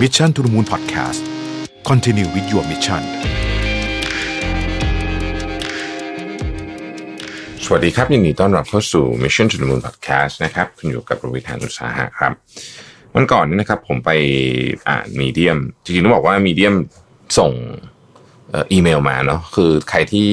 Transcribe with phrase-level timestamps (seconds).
[0.00, 1.20] Mission to the Moon Podcast
[1.88, 3.02] Continue with your mission
[7.64, 12.32] สวัสดีครับ ยินดีต้อนรับเข้าสู่ Mission to the Moon Podcast นะครับ คุณอยู่กับประวิทยานุสาหะครับ
[13.14, 14.10] วันก่อนนี้นะครับผมไป
[14.88, 16.74] อ่านมีเดียมจริงๆต้องบอกว่ามีเดียม
[17.38, 17.52] ส่ง
[18.54, 20.30] อีเมลมาเนาะคือใครที่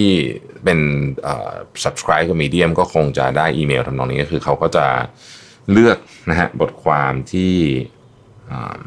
[0.64, 0.80] เป็น
[1.28, 1.52] อ่อ
[1.84, 4.86] subscribe กับ Medium ก็คงจะได้อีเมลทำนองนี้ก็คือเขาก็จะ
[5.72, 5.98] เลือก
[6.30, 7.54] นะฮะบทความที่
[8.54, 8.80] อ่า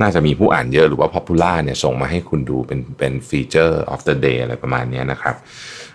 [0.00, 5.36] น่าจะมีผู้อ่านเยอะหรือว่า popular เนี่ยส่งมาให้คุณดูเป็นเป็นฟีเจอร์ of the day อะไรประมาณนี้นะครับ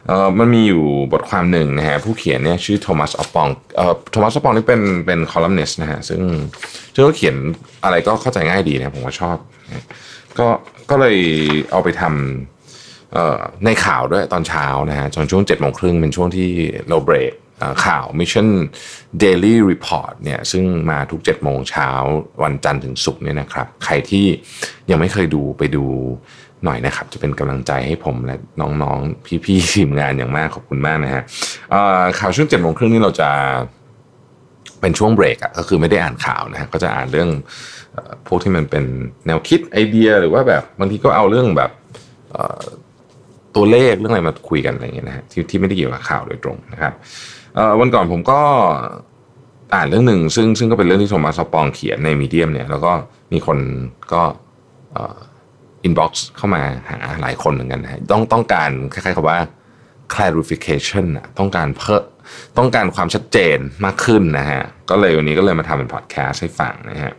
[0.08, 0.84] เออมันมีอยู่
[1.14, 3.48] บทความหนึ่งนะฮะผู้เขียนเนี่ยชื่อโทมัสอปอง
[3.78, 6.22] เอ่อโทมัสอปองนี่เป็นเป็นคอลัมนิสต์นะฮะซึ่ง
[6.94, 7.36] ซึ่งเขาเขียน
[7.84, 9.38] อะไรก็เข้าใจง่ายดีนะผมก็ชอบ
[10.40, 10.48] ก็
[10.90, 11.18] ก็เลย
[11.72, 16.50] เอาไปทำเอ่อในข่าวด้วยตอนเช้านะฮะจนช่วง7จ็ดโมงครึ่งเป็นช่วงที่
[16.90, 17.34] เราเบรก
[17.86, 18.50] ข่าว Mission
[19.24, 21.90] Daily Report เนี่ยซึ่งมาทุก7จ็ดโมงเช้า
[22.44, 24.26] วันจันทร์ถึงศุกร์เนี่ยนะครับ ใครที่
[24.90, 25.86] ยังไม่เคยดูไปดู
[26.64, 31.24] หน่อยนะครับ จะเป็นกำลังใจให้ผมและน้องๆ พี่ๆทีมงานอย่างมากขอบคุณมากนะฮะ
[32.20, 33.30] ข่าวช่วง7จ็ดโมงครึ่งนี่เราจะ
[34.82, 37.30] เป็นช่วงเบรกอะก็คือไม่ได้อ่านข่าวนะฮะก็จะอ่านเรื่อง
[38.28, 38.84] พวกที่มันเป็น
[39.28, 41.72] แนวคิดไอเดียหรือว่าแบบบางทีก็เอาเรื่องแบบ
[43.56, 46.94] ตัวเลขเรื่องอะไรมาคุยกันอะไรอย่างเงี้ยนะฮะที่ที่ไม่ได้เกี่ยวกับข่าวโดยตรงนะครับ
[47.80, 48.42] วันก่อนผมก็
[49.76, 52.92] อ่านเรื่องหนึ่งซึ่งซึ่งก็เป็นเรื่องที่โทมัสออปปองเขียนใน Medium เนี่ยแล้วก็
[53.34, 53.58] มีคน
[54.14, 54.24] ก็
[55.84, 59.40] inbox เข้ามาหาหลายคนเหมือนกันนะฮะต้องต้องการคล้ายๆกับว่า
[60.14, 62.04] clarification อะต้องการเพิ่ม
[62.58, 67.14] ต้องการความชัดเจนมากขึ้นนะฮะ ก็เลยวันนี้ก็เลยมาทำเป็นพอดแคสต์ให้ฟังนะฮะ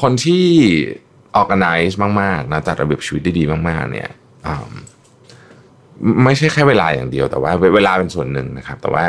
[0.00, 0.46] คนที่
[1.40, 4.10] organize มากๆนะจัดระเบียบชีวิตได้ดีมาก ๆ เนี่ย
[6.24, 9.04] ไม่ใช่แค่เวลาอย่างเดียวแต่ว่าเวลาเป็นส่วนหนึ่งนะครับ แต่ว่า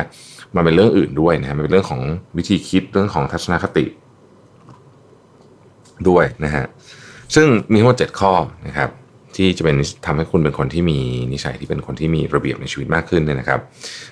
[0.55, 2.01] มันเป็นเรื่องอื่นด้วยนะฮะมันเป็นเรื่องของ
[2.37, 3.85] วิธีคิดเรื่องของทัศนคติ
[6.09, 6.65] ด้วยนะฮะ
[7.35, 8.33] ซึ่งมีทั้งหมด7ข้อ
[8.67, 8.89] นะครับ
[9.35, 9.75] ที่จะเป็น
[10.05, 10.99] ทำให้คุณเป็นคนที่มี
[11.33, 13.59] นิสัยที่เป็นคนที่มีระเบียบในชีวิตมากขึ้นเนี่ยนะครับ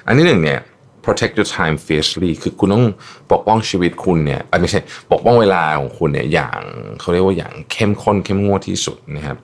[0.05, 0.59] อันที่หนึ่งเนี่ย
[1.05, 2.85] protect your time fiercely คือคุณต้อง
[3.31, 4.79] ปกป้องชีวิตคุณเนี่ยไม่ใช่
[5.11, 6.59] ปกป้องเวลาของคุณเนี่ยอย่าง
[6.99, 9.37] เขาเรียกว่าอย่างเข้มข้นเข้มงวดที่สุดนะครับ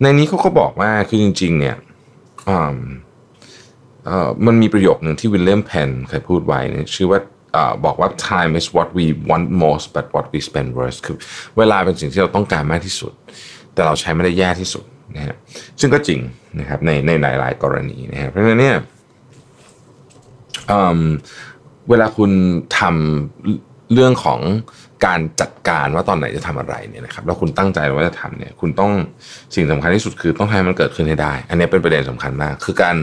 [0.00, 1.76] ในนี้เขาก็บอกว่าคือจริง ๆ เนี่ย
[4.46, 7.20] มันมีประโยคหนึ่งที่วิลเลียมเพนเคยพูดไว้เนี่ยชื่อว่า
[7.56, 11.16] อบอกว่า time is what we want most but what we spend worst คือ
[11.58, 13.12] เวลาเป็นสิ่งที่เราต้องการมากที่สุด
[13.74, 14.84] แต่เราใช้มันได้แย่ที่สุด
[15.16, 15.36] นะฮะ
[15.80, 16.20] ซึ่งก็จริง
[16.60, 18.76] นะครับในในหลาย ๆ กรณีนะฮะเพราะฉะนั้นเนี่ย
[21.88, 22.30] เวลาคุณ
[22.78, 24.40] ทำ เรื่องของ
[25.06, 28.92] การจัดการว่าตอนไหนจะทำอะไรเนี่ยนะครับแล้วคุณตั้งใจว่าจะทำเนี่ยคุณต้อง
[29.54, 32.96] สิ่งสำคัญที่สุดคือต้องให้มันเกิดขึ้นให้ได้ อันนี้เป็นประเด็นสำคัญมาก คือการ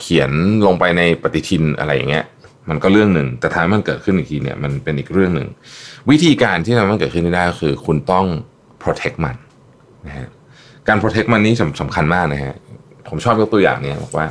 [0.00, 0.30] เขียน
[0.66, 2.24] ลงไปในปฏิทินอะไรอย่างเงี้ย
[2.68, 5.48] มันก็เรื่องหนึ่ง แต่ท้ายมันเกิดขึ้นอีกทีเนี่ยมันเป็นอีกเรื่องหนึ่ง
[6.10, 8.26] วิธีการที่ทำให้มันเกิดขึ้นได้ก็คือ คุณต้อง
[8.82, 9.36] protect มัน
[10.06, 10.28] นะฮะ
[10.88, 12.54] การ protect มันนี่สำสำคัญมากนะฮะ
[13.08, 14.26] ผมชอบยกตัวอย่างเนี้บอกว่า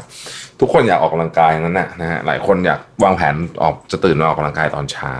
[0.59, 5.13] ทุกคนอยากออกกำลังกายนั้นนะนะฮะหลายคนอยากวางแผนออกจะตื่นมาออกกำลังกายตอนเช้า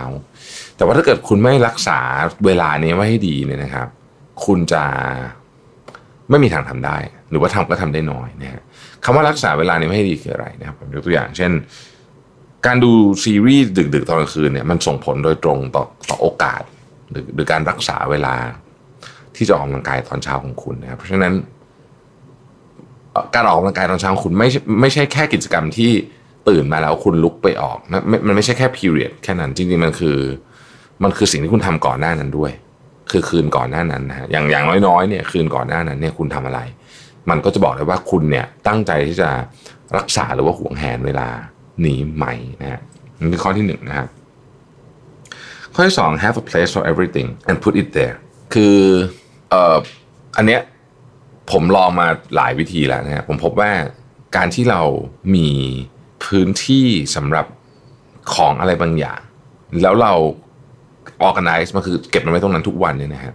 [0.76, 1.98] แต่ว่าถ้าเกิดคุณไม่รักษา
[2.46, 3.88] เวลานี้ไว้ให้ดีเนี่ยนะครับ
[4.44, 4.84] คุณจะ
[6.30, 6.96] ไม่มีทางทำได้
[7.30, 8.62] หรือว่าทำก็ทำได้น้อยนะฮะ
[9.04, 11.52] คำว่ารักษาเวลานี้ไม่ให้ดีคืออะไรนะครับผมยกตัวอย่าง เช่น
[12.66, 12.92] การดู
[13.24, 16.62] ซีรีส์ดึกๆตอนกลางคืนเนี่ยมันส่งผลโดยตรงต่อต่อโอกาส
[17.10, 18.34] หรือหรือการรักษาเวลา
[19.36, 21.34] ที่จะออกกำลังกายตอนเช้าของคุณนะครับเพราะฉะนั้น
[23.34, 24.48] การออกกำลังกายตอนเช้าคุณไม่
[24.80, 25.90] ไม่ใช่แค่กิจกรรมที่
[26.48, 30.18] ตื่นมาแล้วคุณลุกไปออกนะไม่มันไม่ใช่แค่ period แค่นั้นจริงๆมันคือ
[31.02, 32.52] มันคือสิ่งที่คุณทำก่อนหน้านั้นด้วย
[33.10, 36.60] คือคืนก่อนหน้านั้นนะฮะอย่างอย่างน้อยๆเนี่ยคืนก่อนหน้านั้นเนี่ยคุณทำอะไร
[37.30, 39.28] มันก็จะบอกได้ว่าคุณเนี่ยตั้งใจที่จะ
[39.98, 41.28] รักษาหรือว่าห่วงแหนเวลา
[41.84, 42.26] นี้ไหม
[42.60, 42.80] นะฮะ
[43.20, 44.08] นี่คือข้อที่หนึ่งนะครับ
[45.74, 48.16] ข้อที่สอง have a place for everything and put it there
[48.54, 48.76] คือ
[49.50, 49.76] เอ่อ
[50.36, 50.60] อันเนี้ย
[51.52, 52.06] ผมลองมา
[52.36, 53.70] หลายวิธีแล้วนะฮะผมพบว่า
[54.36, 54.80] การที่เรา
[55.34, 55.48] มี
[56.24, 57.46] พื้นที่สำหรับ
[58.34, 59.20] ของอะไรบางอย่าง
[59.82, 60.12] แล้วเรา
[61.26, 63.32] organize มันคือเก็บมันไว้ตรงนั้นทุกวันเนี่ยนะฮะ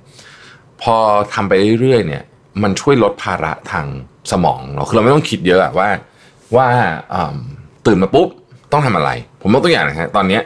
[0.82, 0.96] พอ
[1.34, 2.24] ทำไปเรื่อยๆเนี่ย
[2.64, 3.86] มันช่วยลดภาระทาง
[4.32, 5.90] สมองเราคือเราไม่ต้องคิดเยอะอะว่า
[6.56, 6.68] ว่า
[7.86, 8.28] ตื่นมาปุ๊บ
[8.72, 9.10] ต้องทำอะไร
[9.42, 10.40] ผมยกตัวอย่างนะฮะตอนนี้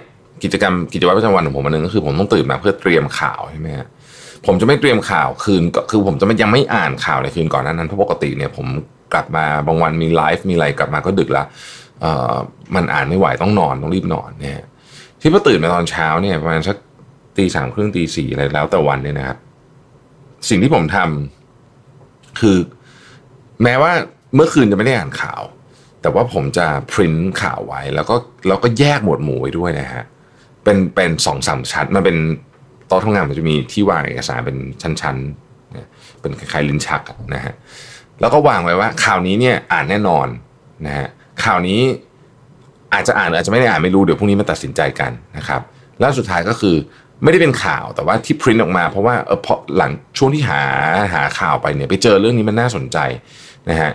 [0.44, 3.88] กิจกรรมกิจวัตรประจำวันของผมอันหนึงก็คือผมต้องตื่นมาเพื่อเตรียมข่าวใช่ไหมฮะ
[4.46, 8.68] ผมจะไม่เตรียมข่าวคืนก็คือผมจะไม่ยังไม่อ่านข่าวในคืนก่อนนานั้นเพราะปกติเนี่ยผม
[9.14, 11.48] กลับมาบางวันมีไลฟ์มีอะไรกลับมาก็ดึกแล้ว
[12.76, 14.66] มันอ่านไม่ไหวต้องนอนต้องรีบนอนเนี่ย
[15.22, 16.78] ที่พอตื่นมาตอนเช้าเนี่ยประมาณสัก
[17.38, 19.38] ตีสามครึ่งตีสี่อะไรแล้วแต่วันเนี่ยนะครับ
[20.50, 22.58] สิ่งที่ผมทำคือ
[23.64, 23.92] แม้ว่า
[24.36, 25.42] เมื่อคืนจะไม่ได้อ่านข่าว
[26.02, 28.16] แต่ว่าผมจะพิมพ์ข่าวไว้ แล้วก็
[28.48, 30.04] แล้วก็แยกหมวดหมู่ไว้ด้วยนะฮะ
[30.64, 32.18] เป็นเป็นสองสามชั้นมันเป็น
[32.90, 37.02] โต๊ะทำงานมันจะมีที่วางเอกสารเป็นชั้นๆเป็นคล้ายๆลิ้นชัก
[37.36, 37.54] นะฮะ
[38.22, 40.28] แล้วก็วางไว้ว่าข่าวนี้เนี่ยอ่านแน่นอน
[40.86, 41.08] นะฮะ
[41.44, 41.80] ข่าวนี้
[42.94, 45.62] อาจจะอ่านหรืออาจจะไม่ได้อ่านไม่รู้เดี๋ยวพรุ่งนี้มาตัดสินใจกันนะครับ
[46.00, 46.76] แล้วสุดท้ายก็คือ
[47.24, 50.62] ไม่ได้เป็นข่าวแต่ว่าที่พิมพ์ออกมาเพราะว่าเออพอหลังช่วงที่หา
[51.14, 52.98] หาข่าวไปเนี่ยไปเจอเรื่องนี้มันน่าสนใจ
[53.70, 53.92] นะฮะ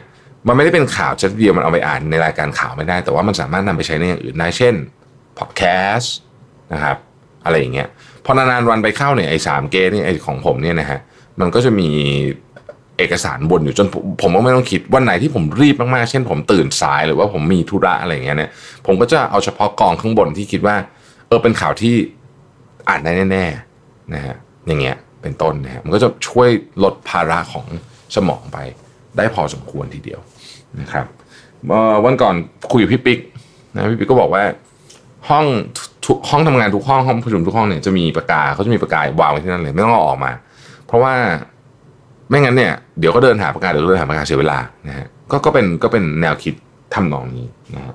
[0.49, 4.75] มันไม่ได้เป็นข่าวจะเดียวมันเอาไปอ่านในรายการข่าวไม่ได้ แต่ว่ามันสามารถนำไปใช้ในอย่างอื่นได้เช่น
[5.39, 5.63] พอดแค
[5.95, 6.15] สต์
[6.73, 6.97] นะครับ
[7.45, 7.89] อะไรอย่างเงี้ย
[8.25, 11.01] พอนานๆวันไปเข้าเนี่ยไอ้สามเกเนี่ยไอ้ของผมเนี่ยนะฮะ
[11.41, 11.89] มันก็จะมี
[12.99, 13.87] เอกสารบนอยู่จน
[14.23, 18.51] ผมก็ไม่ต้องคิดวันไหนที่ผมรีบมากๆ เช่นผมตื่นสายหรือว่าผมมีธุระอะไรอย่างเงี้ยเนี่ย
[18.87, 20.77] ผมก็จะเอาเฉพาะกองข้างบนที่คิดว่า
[21.29, 21.95] เออเป็นข่าวที่
[22.89, 24.37] อ่านได้แน่ๆนะฮะ
[24.67, 26.49] อย่างเงี้ยเป็นต้นนะฮะมันก็จะช่วย
[26.85, 27.67] ลดภาระของ
[28.17, 28.59] สมองไป
[29.17, 30.21] ได้พอสมควรทีเดียว
[30.81, 31.07] นะครับ
[32.05, 32.35] วันก่อน
[32.73, 33.19] คุยกับพี่ปิ๊ก
[33.75, 34.45] นะพี่ปิ๊กก็บอกว่า
[35.29, 35.47] ห้อง
[36.31, 40.33] ห้องทำงานทุกห้องห้องประชุมทุกห้องเนี่ยจะมีปากกาเขาจะมีปากกาวางไว้ที่นั่นเลย ไม่ต้องเอาออกมา
[40.87, 41.15] เพราะว่า
[42.29, 44.59] ไม่งั้นเนี่ยเดี๋ยวก็เดินหาปากกาเดี๋ยวเดินหาปากกาเสียเวลา
[44.89, 46.55] นะฮะก็ก็เป็นก็เป็นแนวคิด
[46.95, 47.95] ทำนองนี้นะฮะ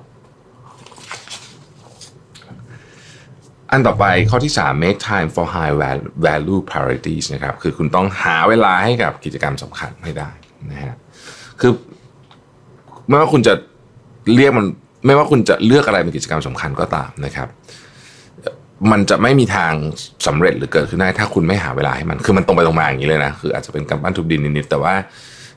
[3.70, 5.74] อันต่อไปข้อที่ 3 make time for high
[6.26, 10.30] value priorities นะครับคือคุณต้องหาเวลาให้กับกิจกรรมสำคัญให้ได้
[10.70, 10.94] นะฮะ
[11.60, 11.72] คือ
[13.08, 13.54] ไม่ว่าคุณจะ
[14.34, 14.66] เรียกมัน
[15.06, 17.48] ไม่ว่าคุณจะเลือกอะไรเป็นกิจกรรมสำคัญก็ตามนะครับ
[18.90, 19.72] มันจะไม่มีทาง
[20.26, 24.94] สำเร็จหรือเกิดขึ้นได้ ถ้าคุณไม่หาเวลาให้มัน คือมันตรงไปตรงมาอย่างนี้เลยนะ คืออาจจะเป็นกำปั้นทุบดินนิดๆแต่ว่า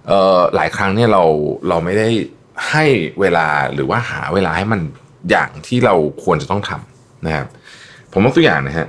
[0.07, 1.23] เอ่อหลายครั้งเนี่ยเรา
[1.69, 2.07] เราไม่ได้
[2.69, 2.85] ให้
[3.19, 4.79] เวลาหรือว่าหาเวลาให้มัน
[5.29, 7.47] อย่างที่เราควรจะต้องทำนะครับ
[8.13, 8.87] ผมยกตัวอย่างนะฮะ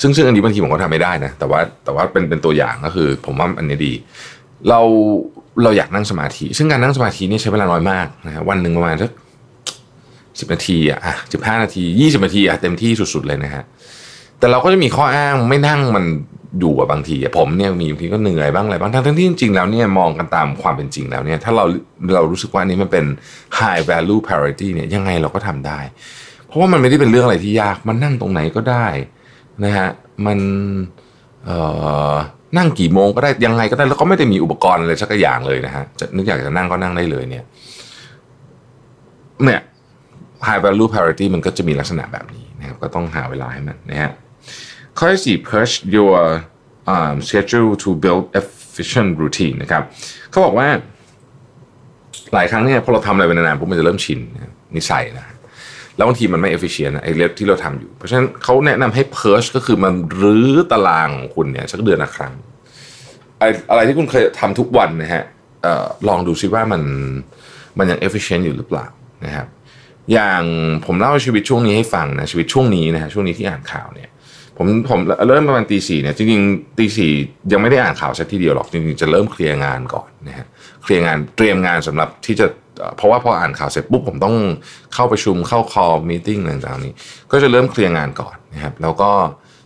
[0.00, 3.92] ซึ่งซึ่งอันนี้บางทีผมก็ทำไม่ได้นะแต่ว่าแต่ว่าเป็นเป็นตัวอย่างก็คือ ผมว่าอันนี้ดี
[4.68, 4.80] เรา
[5.62, 9.10] เราอยากนั่งสมาธิ ซึ่งการนั่งสมาธินี่ใช้เวลาน้อยมากนะฮะวันหนึ่งประมาณสัก
[10.40, 11.00] สิบนาทีอะ
[11.32, 13.64] สิบห้านาทียี่สิบนาทีอะเต็มที่สุดๆเลยนะฮะ
[14.38, 16.04] แต่เราก็จะมีข้ออ้างไม่นั่งมัน
[16.60, 21.64] อยู่อะบางทีอะผมเนี่ยมีบางทีก็เหนื่อยบ้างอะไรบ้างทั้งที่จริงๆแล้วเนี่ยมองกันตามความเป็นจริงแล้วเนี่ยถ้าเรา
[22.14, 23.04] เรารู้สึกว่านี้มันเป็น
[23.58, 25.80] high value priority เนี่ยยังไงเราก็ทำได้
[26.46, 28.86] เพราะว่ามันไม่ได้เป็นเรื่องอะไรที่ยากมันนั่งตรงไหนก็ได้
[29.64, 29.88] นะฮะ
[30.26, 30.38] มัน
[31.44, 31.58] เอ่
[32.12, 32.14] อ
[32.58, 37.44] นั่งกี่โมงก็ได้ยังไงก็ได้แล้วก็ไม่ได้มีอุปกรณ์อะไรสักอย่างเลยนะฮะจะนึกอยากจะนั่งก็นั่งได้เลยเนี่ย
[39.44, 39.60] เนี่ย
[40.46, 44.10] high value priority มันก็จะมีลักษณะแบบนี้นะครับก็ต้องหาเวลาให้มันนะฮะ
[44.98, 46.18] ข้อที่สี่ push your
[46.94, 49.82] um, schedule to build efficient routine นะครับ
[50.30, 50.68] เขาบอกว่า
[52.34, 54.20] หลายครั้งเนี่ยพอเราทำอะไรไปนานๆปุ๊บมันจะเริ่มชิน
[54.76, 55.26] นิสัยนะ
[55.96, 62.34] แล้วบางทีมันไม่ efficient นะไอ้เรื่องที่เราทำอยู่ เพราะฉะนั้นเขาแนะนำให้ purge ก็คือมันรื้อตารางของคุณเนี่ยสักเดือนละครั้ง
[63.38, 65.24] ไอ้อะไรที่คุณเคยทำทุกวันนะฮะ
[66.08, 66.82] ลองดูซิว่ามัน
[67.78, 68.86] มันยัง efficient อยู่หรือเปล่า
[69.24, 69.46] นะครับ
[70.12, 70.42] อย่าง
[70.86, 74.08] ผมเล่าชีวิตช่วงนี้ให้ฟังนะชีวิตช่วงนี้นะฮะช่วงนี้ที่อ่านข่าวเนี่ย
[74.56, 77.12] ผมผมเริ่มประมาณตีสี่เนี่ยจริงๆตีสี่
[77.52, 80.46] ยังไม่ได้อ่านข่าวสักทีเดียวหรอกจริงๆจะเริ่มเคลียร์งานก่อนนะฮะ
[80.82, 82.46] เคลียร์งานเตรียมงานสำหรับที่จะ
[82.96, 84.36] เพราะว่าพออ่านข่าวเสร็จปุ๊บผมต้อง
[84.94, 86.94] เข้าประชุมเข้าคอลมีติ้งอะไรต่างๆนี้
[87.32, 89.10] ก็จะเริ่มเคลียร์งานก่อนนะครับแล้วก็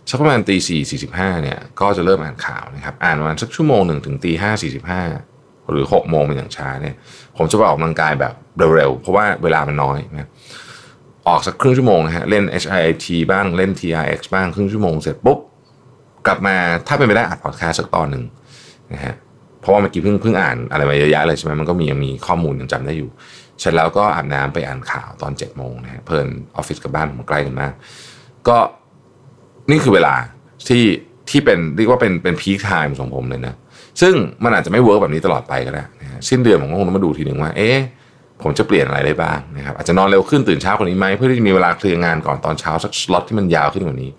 [0.09, 5.01] สักประมาณตีสี่สี่สิบห้าเนี่ยก็จะเริ่มอ่านข่าวนะครับอ่านประมาณสักชั่วโมงหนึ่งถึงตีห้าสี่สิบห้า
[5.69, 6.95] หรือหกโมงเป็นอย่างช้าเนี่ย
[7.37, 8.33] ผมจะไปออกกำลังกายแบบ
[8.75, 10.29] เร็วๆ เพราะว่าเวลามันน้อยนะ
[11.27, 15.39] ออกสักครึ่งชั่วโมงนะฮะเล่น HIIT บ้างเล่น TRX บ้างครึ่งชั่วโมงเสร็จปุ๊บ
[16.27, 16.55] กลับมา
[16.87, 18.23] ถ้าเป็นไปได้อัดพอดแคสต์สักตอนหนึ่ง
[18.93, 19.13] นะฮะ
[19.61, 23.09] เพราะว่าเมื่อกี้เพิ่งเพิ่งอ่านอะไรมาเยอะแยะเลยใช่ไหมมันก็มียังมีข้อมูลยังจำได้อยู่
[23.59, 27.73] เสร็จแล้วก็อาบน้ำไปอ่านข่าวตอนเจ็ดโมงนะฮะเพลินออฟฟิศกับบ้านผมใกล้กันมาก
[28.47, 28.57] ก็
[29.71, 30.15] นี่คือเวลา
[30.67, 30.83] ที่
[31.29, 33.55] ที่เป็นเรียกว่าเป็นเป็น peak time ของผมเลยนะ
[34.01, 37.77] ซึ่งมันอาจจะไม่ work แบบนี้ตลอดไปก็ได้นะฮะสิ้นเดือนผมก็คงต้องมาดูทีหนึ่งว่า เอ๊ะ
[38.43, 44.11] ผมจะเปลี่ยนอะไรได้บ้างนะครับอาจจะนอนเร็วขึ้นตื่นเช้ากว่านี้ไหมเพื่อที่จะมีเวลาเคลียร์งานก่อนตอนเช้าสักสล็อตที่มันยาวขึ้นกว่านี้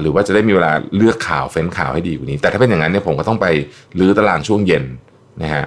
[0.00, 3.46] หรือว่าจะได้มีเวลาเลือกข่าวเฟ้นข่าวให้ดีกว่านี้ แต่ถ้าเป็นอย่างนั้นเนี่ยผมก็ต้องไป
[3.98, 4.84] รื้อตารางช่วงเย็น
[5.42, 5.64] นะฮะ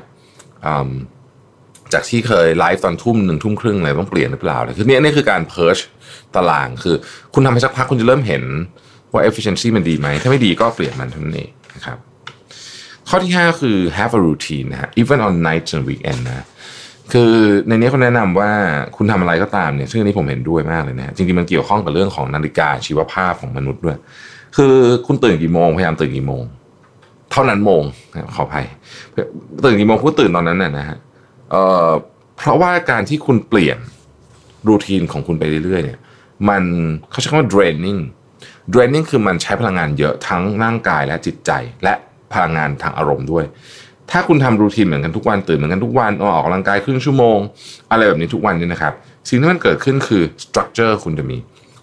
[1.94, 5.78] จากที่เคยไลฟ์ตอนทุ่มหนึ่งทุ่มครึ่งเลยต้องเปลี่ยนหรือเปล่าเลยคือเนี่ยนี่คือการเพิร์ช
[6.36, 6.96] ตารางคือ
[7.34, 8.44] คุณทำไปสักพักคุณจะเริ่มเห็น
[9.14, 11.98] ว่า efficiency มันดีไหมถ้าไม่ดีก็เปลี่ยนมันเท่านั้นเองนะครับ
[13.10, 16.46] ข้อที่ 5 คือ have a routine นะ even on nights and weekend นะ
[17.14, 17.32] คือ
[17.68, 18.52] ในนี้เขาแนะนำว่า
[18.96, 23.98] คุณทำอะไรก็ตามเนี่ย ซึ่งอันนี้ผมเห็นด้วยมากเลยนะ จริงๆ มันเกี่ยวข้องกับเรื่องของนาฬิกาชีวภาพของมนุษย์ด้วย
[24.58, 24.74] คือ
[25.08, 26.44] คุณตื่นกี่โมง พยายามตื่นกี่โมง
[27.32, 27.84] เท่านั้นโมง
[28.36, 28.66] ขออภัย
[29.66, 30.98] ตื่นกี่โมงคุณตื่นตอนนั้นน่ะนะฮะ
[31.52, 31.90] เอ่อ
[32.38, 33.78] เพราะว่าการที่คุณเปลี่ยน
[34.68, 36.00] รูทีนของคุณไปเรื่อยๆเนี่ย
[36.50, 36.64] มัน
[37.10, 38.00] เขาใช้คำว่า draining
[38.74, 41.52] draining คือมันใช้พลังงานเยอะทั้งร่างกายและจิตใจ
[41.84, 41.94] และ
[42.34, 43.46] พลังงานทางอารมณ์ด้วย
[44.12, 47.38] ถ้าคุณทำรูทีนเหมือนกันทุกวันตื่นเหมือนกันทุกวันออกกำลังกายครึ่งชั่วโมง
[47.92, 48.94] อะไรแบบนี้ทุกวันนี่นะครับ
[49.30, 51.38] สิ่งที่มันเกิดขึ้นคือ structure คุณจะมี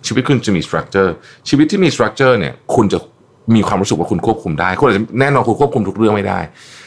[0.07, 1.13] ชีวิตคุณจะมีสตรัคเจอร์
[1.49, 2.99] ชีวิตที่มีสตรัคเจอร์เนี่ยคุณจะ
[3.55, 6.41] มีความรู้สึกว่าคุณควบคุมได้คุณอาจจะแน่นอนคุณควบคุมทุกเรื่องไม่ได้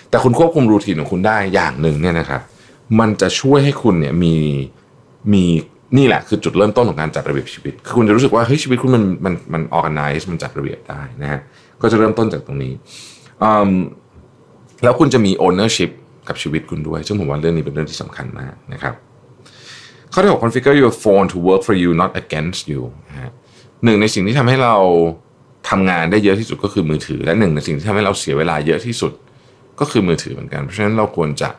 [0.09, 2.41] แต่คุณควบคุมรูทีนของคุณได้อย่างหนึ่งเนี่ยนะครับ
[2.99, 4.35] มันจะช่วยให้คุณเนี่ยมี
[5.33, 5.43] มี
[5.97, 11.39] นี่แหละคือจุดเริ่มต้นของการจัดระเบียบชีวิตคือคุณจะรู้สึกว่าเฮ้ยชีวิตคุณมันมันมันออแกไนซ์มันจัดระเบียบได้นะฮะ
[11.81, 12.73] ก็จะเริ่มต้นจากตรงนี้
[14.83, 15.91] แล้วคุณจะมี ownership
[16.27, 18.93] กับชีวิตคุณด้วย ซึ่งผมว่าเรื่องนี้เป็นเรื่องที่สำคัญมากนะครับ
[20.13, 22.81] ข้อที่หก configure your phone to work for you not against you
[23.83, 24.75] หนึ่งในสิ่งที่ทำให้เรา
[25.69, 29.13] ทำงานได้เยอะที่สุดก็คือมือถือ และหนึ่งในสิ่งที่ทำให้เราเสียเวลาเยอะที่สุด
[29.79, 31.49] ก็คือมือถือเหมือนกัน เพราะฉะนั้นเราควรจะ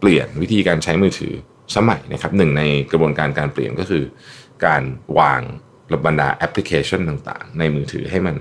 [0.00, 1.32] เปลี่ยนวิธีการใช้มือถือ
[1.76, 4.02] สมัยนะครับหนึ่งในกระบวนการการเปลี่ยนก็คือ
[4.66, 4.82] การ
[5.18, 5.40] วาง
[5.92, 8.36] ระบรรดาแอปพลิเคชันต่างๆ ในมือถือให้มัน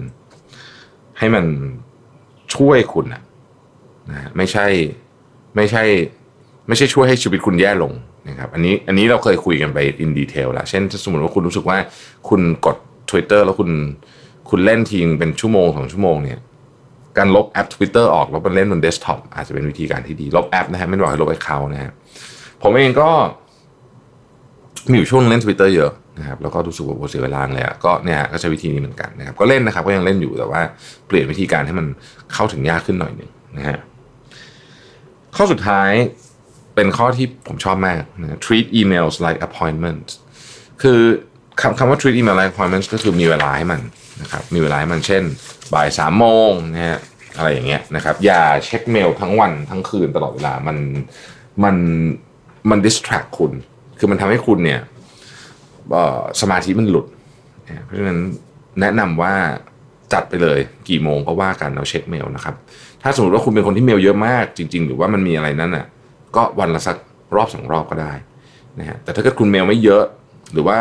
[1.19, 1.46] ให้มัน
[2.56, 3.22] ช่วยคุณนะ
[4.10, 4.65] นะไม่ใช่
[5.56, 5.84] ไม่ใช่
[6.68, 7.94] ไม่ใช่ช่วยให้ชีวิตคุณแย่ลง
[8.29, 11.77] นะครับอันนี้อันนี้เราเคยคุยกันไปอินดีเทลแล้วเช่นสมมติว่าคุณรู้สึกว่า
[12.29, 12.77] คุณกด
[13.10, 13.70] Twitter แล้วคุณ
[14.50, 16.39] คุณเล่นทีงเป็นชั่วโมงสองชั่วโมงเนี่ย
[17.18, 21.91] การลบแอป Twitter ออกแล้วมันเล่นบนเดสก์ท็อปอาจจะเป็นวิธีการที่ดี ลบแอปนะฮะไม่บอกให้ลบไอเขานะฮะ
[22.62, 23.10] ผมเองก็
[24.89, 30.62] มีอยู่ช่วงเล่น Twitter เยอะ นะครับแล้วก็รู้สึกว่าเสียเวลาเลยก็เนี่ยก็ใช้วิธีนี้เหมือนกันนะครับก็เล่นนะครับก็ยังเล่นอยู่แต่ว่า
[31.08, 31.88] เปลี่ยนวิธีการให้มัน
[32.34, 33.80] เข้าถึงยากขึ้นหน่อยหนึ่งนะฮะ
[35.36, 35.92] ข้อสุดท้าย
[36.76, 40.12] เป็นข้อที่ผมชอบมากนะ treat emails like appointments
[40.82, 41.00] คือ
[41.62, 43.82] คำคำว่า treat email like appointments ก็คือมีเวลาให้มัน
[44.22, 45.24] นะครับมีเวลาให้มันเช่น
[45.74, 47.00] บ่ายสามโมงนะฮะ
[47.38, 50.78] อะไรอย่างเงี้ยนะครับอย่าเช็คเมลทั้งวันทั้งคืนตลอดเวลามัน
[51.64, 51.76] มัน
[52.70, 53.52] มัน distract คุณ
[54.00, 54.80] คือมันทำให้คุณเนี่ย
[56.41, 57.05] สมาธิมันหลุด
[57.86, 58.19] เพราะฉะนั้น
[58.81, 59.34] แนะนำว่า
[60.13, 62.55] จัดไปเลยกี่โมงก็ว่ากันเราเช็คเมลนะครับ
[63.03, 65.86] ถ้าสมมติว่าคุณเป็นคนที่เมลเยอะมากจริง ๆ หรือว่ามันมีอะไรนั้นอะ
[66.36, 66.98] ก็วันละสัก
[67.36, 68.13] รอบสองรอบก็ได้
[68.79, 70.03] นะฮะแต่ถ้าเกิดคุณเมลไม่เยอะ
[70.53, 70.79] หรือว่า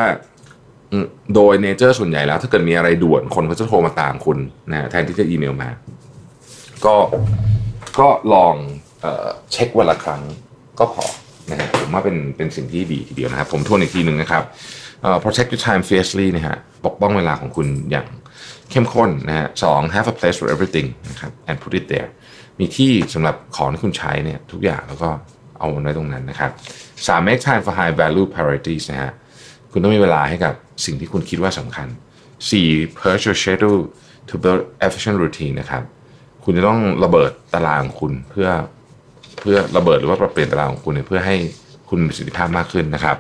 [1.34, 4.38] โดยเนเจอร์ส่วนใหญ่แล้ว ถ้าเกิดมีอะไรด่วนคนก็จะโทรมาตามคุณ
[4.70, 5.70] นะแทนที่จะอีเมลมา
[6.84, 6.94] ก็
[8.00, 8.54] ก็ลอง
[9.00, 10.22] เเช็ควันละครั้ง
[10.78, 11.04] ก็พอ
[11.50, 14.42] นะฮะผมว่าเป็นเป็นสิ่งที่ดีทีเดียวนะครับ ผมทวนอีกทีหนึ่งนะครับ
[15.25, 18.07] protect your time fiercely นะฮะปกป้องเวลาของคุณอย่าง
[18.71, 22.11] เข้มข้นนะฮะสอง have a place for everything นะครับ and put it there
[22.59, 25.09] มีที่สำหรับของที่คุณใช้เนี่ยทุกอย่างแล้วก็
[25.59, 26.50] เอาไว้ตรงนั้นนะครับ
[27.07, 29.12] สาม make time for high value priorities นะฮะ
[29.73, 31.88] คุณต้องมีเวลาให้กับสิ่งที่คุณคิดว่าสำคัญ
[32.50, 33.81] สี่ purge your schedule
[34.28, 35.83] to build efficient routine นะครับ
[36.45, 38.49] คุณจะต้องระเบิดตารางคุณเพื่อ
[39.40, 41.37] เพื่อระเบิดหรือว่าปรับเปลี่ยนตารางของคุณเพื่อให้
[41.88, 43.17] คุณมีประสิทธิภาพมากขึ้นนะครับ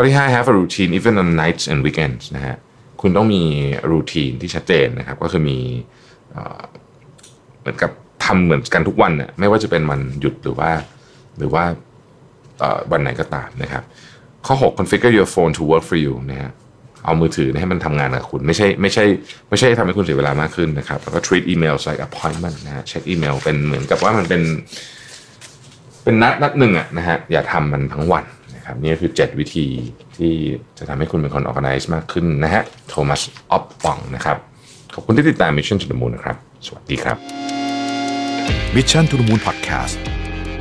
[0.00, 2.56] ้อที่ 5 have a routine even on nights and weekends นะฮะ
[3.00, 3.42] คุณต้องมี
[3.90, 5.58] รูทีนที่ชัดเจนนะครับ ก็คือมี
[7.60, 7.90] เหมือนกับ
[8.24, 10.70] ทำเหมือนกันทุกวันเนี่ยไม่ว่าจะเป็นวันหยุดหรือว่า
[11.38, 11.64] หรือว่า
[12.92, 13.82] วันไหนก็ตามนะครับ
[14.46, 16.50] ข้อ 6 configure your phone to work for you นะฮะ
[17.04, 19.04] เอามือถือให้มันทำงานกับคุณไม่ใช่ไม่ใช่
[19.48, 24.42] ไม่ใช่ทำให้คุณเสียเวลามากขึ้นนะครับ แล้วก็ treat email like appointment นะฮะเช็คอีเมลเป็นเหมือนกับว่ามันเป็น
[26.04, 28.24] เป็นนัดนัดหนึ่งอะนะฮะอย่าทำมันทั้งวัน
[28.68, 29.66] นะครับนี่คือ 7 วิธี
[30.16, 30.32] ที่
[30.78, 33.20] จะทำให้คุณเป็นคน organize มากขึ้นนะฮะโทมัส
[33.50, 34.36] ออฟปองนะครับ
[34.94, 37.16] ขอบคุณที่ติดตาม Mission to the Moon นะครับ สวัสดีครับ
[38.76, 39.96] Mission to the Moon Podcast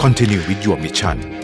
[0.03, 1.36] Continue with your mission